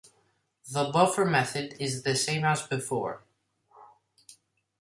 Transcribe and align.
The 0.71 0.85
buffer 0.91 1.25
method 1.25 1.75
is 1.79 2.01
the 2.01 2.15
same 2.15 2.43
as 2.43 2.65
before. 2.65 3.21